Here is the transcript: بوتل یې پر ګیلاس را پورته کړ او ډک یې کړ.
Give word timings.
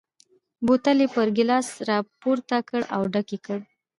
بوتل 0.65 0.97
یې 1.03 1.07
پر 1.15 1.27
ګیلاس 1.37 1.67
را 1.87 1.97
پورته 2.21 2.57
کړ 2.69 2.81
او 2.95 3.01
ډک 3.13 3.27
یې 3.33 3.39
کړ. 3.45 3.59